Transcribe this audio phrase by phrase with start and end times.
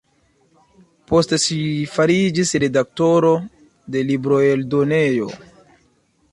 [1.11, 1.57] Poste ŝi
[1.97, 3.31] fariĝis redaktoro
[3.97, 5.33] de libroeldonejo.